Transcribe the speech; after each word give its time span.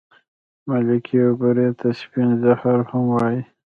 مالګې 0.67 1.17
او 1.25 1.31
بورې 1.39 1.67
ته 1.79 1.87
سپين 1.99 2.29
زهر 2.43 2.79
هم 2.89 3.03
وايې 3.13 3.41